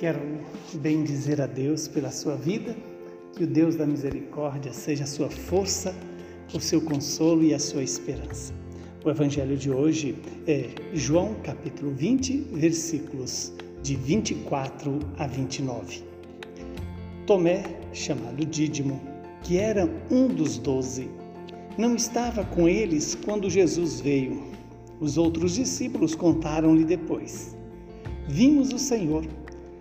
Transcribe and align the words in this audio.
Quero 0.00 0.18
bendizer 0.76 1.42
a 1.42 1.46
Deus 1.46 1.86
pela 1.86 2.10
sua 2.10 2.34
vida, 2.34 2.74
que 3.36 3.44
o 3.44 3.46
Deus 3.46 3.76
da 3.76 3.84
misericórdia 3.84 4.72
seja 4.72 5.04
a 5.04 5.06
sua 5.06 5.28
força, 5.28 5.94
o 6.54 6.58
seu 6.58 6.80
consolo 6.80 7.44
e 7.44 7.52
a 7.52 7.58
sua 7.58 7.82
esperança. 7.82 8.54
O 9.04 9.10
evangelho 9.10 9.58
de 9.58 9.70
hoje 9.70 10.16
é 10.46 10.70
João 10.94 11.34
capítulo 11.42 11.92
20, 11.92 12.46
versículos 12.50 13.52
de 13.82 13.94
24 13.94 15.00
a 15.18 15.26
29. 15.26 16.02
Tomé, 17.26 17.62
chamado 17.92 18.42
Dídimo, 18.46 18.98
que 19.42 19.58
era 19.58 19.86
um 20.10 20.28
dos 20.28 20.56
doze, 20.56 21.10
não 21.76 21.94
estava 21.94 22.42
com 22.42 22.66
eles 22.66 23.14
quando 23.22 23.50
Jesus 23.50 24.00
veio. 24.00 24.44
Os 24.98 25.18
outros 25.18 25.56
discípulos 25.56 26.14
contaram-lhe 26.14 26.86
depois: 26.86 27.54
Vimos 28.26 28.72
o 28.72 28.78
Senhor. 28.78 29.26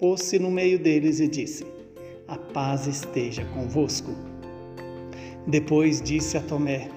pôs-se 0.00 0.38
no 0.38 0.50
meio 0.50 0.78
deles 0.78 1.20
e 1.20 1.28
disse: 1.28 1.66
A 2.26 2.36
paz 2.36 2.86
esteja 2.86 3.44
convosco. 3.54 4.12
Depois 5.46 6.00
disse 6.00 6.36
a 6.36 6.40
Tomé: 6.40 6.90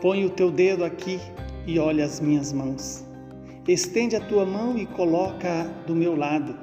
Põe 0.00 0.24
o 0.24 0.30
teu 0.30 0.50
dedo 0.50 0.84
aqui 0.84 1.18
e 1.66 1.78
olha 1.78 2.04
as 2.04 2.20
minhas 2.20 2.52
mãos. 2.52 3.04
Estende 3.66 4.16
a 4.16 4.20
tua 4.20 4.44
mão 4.44 4.76
e 4.76 4.86
coloca-a 4.86 5.64
do 5.86 5.94
meu 5.94 6.14
lado. 6.14 6.56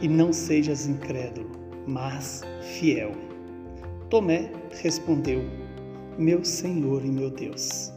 E 0.00 0.08
não 0.08 0.32
sejas 0.32 0.86
incrédulo, 0.86 1.50
mas 1.86 2.42
fiel. 2.60 3.12
Tomé 4.08 4.50
respondeu: 4.82 5.42
Meu 6.18 6.44
Senhor 6.44 7.04
e 7.04 7.10
meu 7.10 7.30
Deus. 7.30 7.92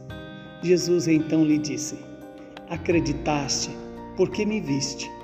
Jesus 0.62 1.06
então 1.06 1.44
lhe 1.44 1.58
disse: 1.58 1.96
Acreditaste 2.68 3.70
porque 4.16 4.44
me 4.44 4.60
viste. 4.60 5.17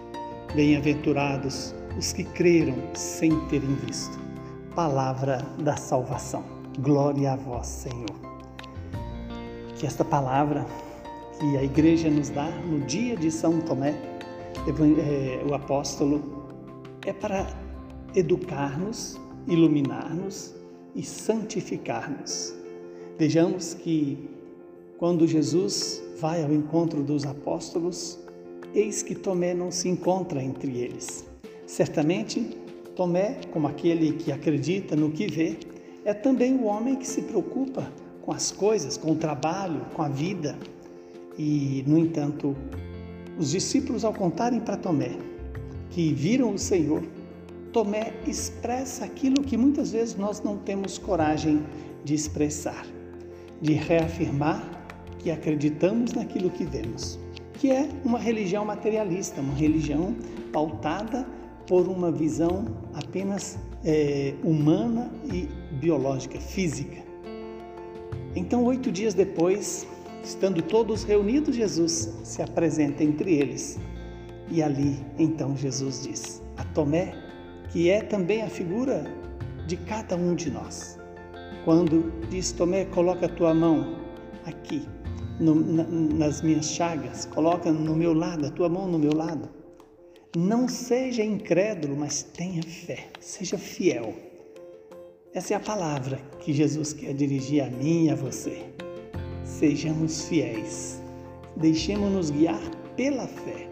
Bem-aventurados 0.52 1.74
os 1.96 2.12
que 2.12 2.24
creram 2.24 2.76
sem 2.94 3.38
terem 3.48 3.74
visto. 3.86 4.18
Palavra 4.74 5.38
da 5.58 5.76
salvação. 5.76 6.44
Glória 6.78 7.32
a 7.32 7.36
vós, 7.36 7.66
Senhor. 7.66 8.14
Que 9.76 9.86
esta 9.86 10.04
palavra 10.04 10.66
que 11.38 11.56
a 11.56 11.62
igreja 11.62 12.08
nos 12.08 12.30
dá 12.30 12.48
no 12.48 12.80
dia 12.80 13.16
de 13.16 13.30
São 13.30 13.60
Tomé, 13.60 13.94
é, 14.66 15.44
o 15.48 15.54
apóstolo, 15.54 16.46
é 17.04 17.12
para 17.12 17.46
educar-nos, 18.14 19.20
iluminar-nos 19.48 20.54
e 20.94 21.02
santificar-nos. 21.02 22.54
Vejamos 23.18 23.74
que 23.74 24.28
quando 24.98 25.26
Jesus 25.26 26.02
vai 26.18 26.42
ao 26.42 26.52
encontro 26.52 27.02
dos 27.02 27.26
apóstolos, 27.26 28.18
eis 28.74 29.02
que 29.02 29.14
Tomé 29.14 29.54
não 29.54 29.70
se 29.70 29.88
encontra 29.88 30.42
entre 30.42 30.78
eles. 30.78 31.24
Certamente, 31.66 32.58
Tomé, 32.96 33.38
como 33.52 33.68
aquele 33.68 34.12
que 34.12 34.32
acredita 34.32 34.96
no 34.96 35.10
que 35.10 35.28
vê, 35.28 35.56
é 36.04 36.12
também 36.12 36.54
o 36.56 36.64
homem 36.64 36.96
que 36.96 37.06
se 37.06 37.22
preocupa 37.22 37.90
com 38.22 38.32
as 38.32 38.50
coisas, 38.50 38.96
com 38.96 39.12
o 39.12 39.16
trabalho, 39.16 39.80
com 39.94 40.02
a 40.02 40.08
vida. 40.08 40.58
E, 41.38 41.84
no 41.86 41.98
entanto, 41.98 42.56
os 43.38 43.50
discípulos, 43.50 44.04
ao 44.04 44.12
contarem 44.12 44.60
para 44.60 44.76
Tomé 44.76 45.16
que 45.90 46.12
viram 46.12 46.52
o 46.52 46.58
Senhor, 46.58 47.02
Tomé 47.72 48.12
expressa 48.26 49.04
aquilo 49.04 49.42
que 49.42 49.56
muitas 49.56 49.92
vezes 49.92 50.16
nós 50.16 50.42
não 50.42 50.56
temos 50.58 50.98
coragem 50.98 51.64
de 52.04 52.14
expressar, 52.14 52.86
de 53.60 53.72
reafirmar 53.72 54.62
que 55.18 55.30
acreditamos 55.30 56.12
naquilo 56.12 56.50
que 56.50 56.64
vemos 56.64 57.23
que 57.54 57.70
é 57.70 57.88
uma 58.04 58.18
religião 58.18 58.64
materialista, 58.64 59.40
uma 59.40 59.54
religião 59.54 60.14
pautada 60.52 61.26
por 61.66 61.88
uma 61.88 62.10
visão 62.12 62.66
apenas 62.92 63.58
é, 63.84 64.34
humana 64.42 65.10
e 65.32 65.48
biológica, 65.76 66.38
física. 66.38 67.02
Então, 68.36 68.64
oito 68.64 68.90
dias 68.90 69.14
depois, 69.14 69.86
estando 70.22 70.60
todos 70.60 71.04
reunidos, 71.04 71.54
Jesus 71.54 72.12
se 72.24 72.42
apresenta 72.42 73.04
entre 73.04 73.34
eles. 73.34 73.78
E 74.50 74.62
ali, 74.62 74.98
então, 75.18 75.56
Jesus 75.56 76.02
diz 76.02 76.42
a 76.56 76.64
Tomé, 76.64 77.14
que 77.70 77.88
é 77.88 78.02
também 78.02 78.42
a 78.42 78.48
figura 78.48 79.04
de 79.66 79.76
cada 79.76 80.16
um 80.16 80.34
de 80.34 80.50
nós. 80.50 80.98
Quando 81.64 82.12
diz 82.28 82.52
Tomé, 82.52 82.84
coloca 82.86 83.26
a 83.26 83.28
tua 83.28 83.54
mão 83.54 83.96
aqui, 84.44 84.86
no, 85.38 85.54
na, 85.54 85.84
nas 85.84 86.42
minhas 86.42 86.66
chagas, 86.66 87.24
coloca 87.26 87.72
no 87.72 87.94
meu 87.94 88.12
lado, 88.12 88.46
a 88.46 88.50
tua 88.50 88.68
mão 88.68 88.88
no 88.88 88.98
meu 88.98 89.14
lado. 89.14 89.48
Não 90.36 90.68
seja 90.68 91.22
incrédulo, 91.22 91.96
mas 91.96 92.22
tenha 92.22 92.62
fé, 92.62 93.06
seja 93.20 93.56
fiel. 93.56 94.14
Essa 95.32 95.54
é 95.54 95.56
a 95.56 95.60
palavra 95.60 96.20
que 96.40 96.52
Jesus 96.52 96.92
quer 96.92 97.14
dirigir 97.14 97.62
a 97.62 97.70
mim 97.70 98.06
e 98.06 98.10
a 98.10 98.14
você. 98.14 98.64
Sejamos 99.44 100.28
fiéis, 100.28 101.00
deixemos-nos 101.56 102.30
guiar 102.30 102.60
pela 102.96 103.26
fé. 103.26 103.68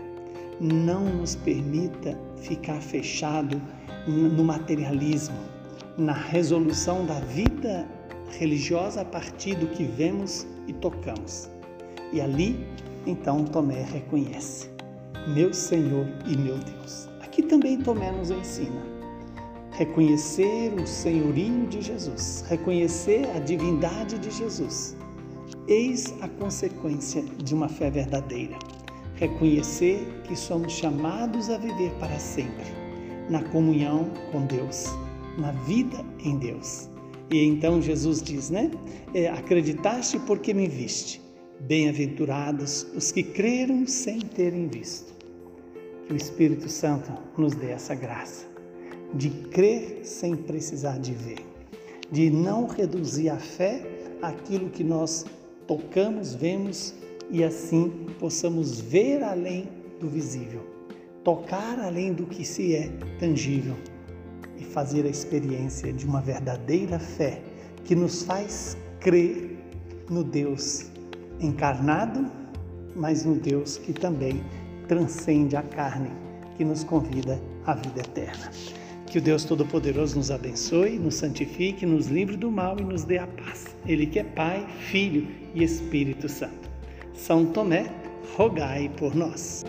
Não 0.60 1.04
nos 1.04 1.34
permita 1.34 2.18
ficar 2.36 2.80
fechado 2.80 3.60
no 4.06 4.44
materialismo, 4.44 5.38
na 5.96 6.12
resolução 6.12 7.04
da 7.06 7.18
vida 7.20 7.88
religiosa 8.38 9.02
a 9.02 9.04
partir 9.04 9.54
do 9.56 9.66
que 9.68 9.84
vemos 9.84 10.46
e 10.66 10.72
tocamos. 10.72 11.51
E 12.12 12.20
ali, 12.20 12.66
então, 13.06 13.44
Tomé 13.44 13.82
reconhece: 13.82 14.68
Meu 15.34 15.52
Senhor 15.52 16.06
e 16.26 16.36
meu 16.36 16.58
Deus. 16.58 17.08
Aqui 17.20 17.42
também 17.42 17.78
Tomé 17.78 18.12
nos 18.12 18.30
ensina. 18.30 18.92
Reconhecer 19.72 20.72
o 20.74 20.86
senhorio 20.86 21.66
de 21.66 21.80
Jesus, 21.80 22.44
reconhecer 22.48 23.26
a 23.34 23.38
divindade 23.38 24.18
de 24.18 24.30
Jesus. 24.30 24.94
Eis 25.66 26.14
a 26.20 26.28
consequência 26.28 27.22
de 27.42 27.54
uma 27.54 27.68
fé 27.68 27.90
verdadeira. 27.90 28.58
Reconhecer 29.14 30.06
que 30.24 30.36
somos 30.36 30.72
chamados 30.72 31.48
a 31.48 31.56
viver 31.56 31.90
para 31.98 32.18
sempre, 32.18 32.66
na 33.30 33.42
comunhão 33.44 34.10
com 34.30 34.44
Deus, 34.44 34.86
na 35.38 35.52
vida 35.52 36.04
em 36.22 36.36
Deus. 36.36 36.90
E 37.30 37.42
então 37.42 37.80
Jesus 37.80 38.22
diz, 38.22 38.50
né? 38.50 38.70
É, 39.14 39.28
acreditaste 39.28 40.18
porque 40.18 40.52
me 40.52 40.68
viste. 40.68 41.22
Bem-aventurados 41.66 42.86
os 42.92 43.12
que 43.12 43.22
creram 43.22 43.86
sem 43.86 44.18
terem 44.18 44.66
visto. 44.66 45.12
Que 46.06 46.12
o 46.12 46.16
Espírito 46.16 46.68
Santo 46.68 47.12
nos 47.38 47.54
dê 47.54 47.70
essa 47.70 47.94
graça 47.94 48.46
de 49.14 49.30
crer 49.30 50.00
sem 50.02 50.34
precisar 50.34 50.98
de 50.98 51.12
ver, 51.12 51.38
de 52.10 52.30
não 52.30 52.66
reduzir 52.66 53.28
a 53.28 53.36
fé 53.36 53.80
àquilo 54.20 54.70
que 54.70 54.82
nós 54.82 55.24
tocamos, 55.66 56.34
vemos 56.34 56.94
e 57.30 57.44
assim 57.44 58.06
possamos 58.18 58.80
ver 58.80 59.22
além 59.22 59.68
do 60.00 60.08
visível, 60.08 60.66
tocar 61.22 61.78
além 61.78 62.12
do 62.12 62.26
que 62.26 62.44
se 62.44 62.74
é 62.74 62.88
tangível 63.20 63.76
e 64.58 64.64
fazer 64.64 65.06
a 65.06 65.10
experiência 65.10 65.92
de 65.92 66.06
uma 66.06 66.20
verdadeira 66.20 66.98
fé 66.98 67.40
que 67.84 67.94
nos 67.94 68.22
faz 68.22 68.76
crer 68.98 69.58
no 70.10 70.24
Deus 70.24 70.91
encarnado, 71.40 72.26
mas 72.94 73.24
no 73.24 73.34
Deus 73.34 73.78
que 73.78 73.92
também 73.92 74.42
transcende 74.88 75.56
a 75.56 75.62
carne, 75.62 76.10
que 76.56 76.64
nos 76.64 76.84
convida 76.84 77.40
à 77.66 77.74
vida 77.74 78.00
eterna. 78.00 78.50
Que 79.06 79.18
o 79.18 79.20
Deus 79.20 79.44
Todo-Poderoso 79.44 80.16
nos 80.16 80.30
abençoe, 80.30 80.98
nos 80.98 81.16
santifique, 81.16 81.84
nos 81.84 82.06
livre 82.06 82.36
do 82.36 82.50
mal 82.50 82.78
e 82.78 82.82
nos 82.82 83.04
dê 83.04 83.18
a 83.18 83.26
paz. 83.26 83.66
Ele 83.86 84.06
que 84.06 84.18
é 84.18 84.24
Pai, 84.24 84.66
Filho 84.90 85.28
e 85.54 85.62
Espírito 85.62 86.28
Santo. 86.28 86.70
São 87.14 87.44
Tomé, 87.44 87.92
rogai 88.36 88.90
por 88.96 89.14
nós. 89.14 89.64